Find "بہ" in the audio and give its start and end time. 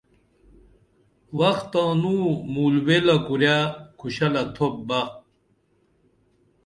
4.87-4.99